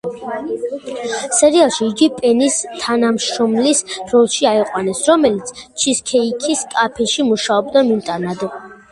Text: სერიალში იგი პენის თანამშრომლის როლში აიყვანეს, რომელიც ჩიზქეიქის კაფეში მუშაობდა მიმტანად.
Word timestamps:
სერიალში 1.39 1.81
იგი 1.87 2.05
პენის 2.21 2.55
თანამშრომლის 2.85 3.81
როლში 4.13 4.47
აიყვანეს, 4.51 5.01
რომელიც 5.11 5.51
ჩიზქეიქის 5.83 6.63
კაფეში 6.71 7.27
მუშაობდა 7.29 7.85
მიმტანად. 7.91 8.43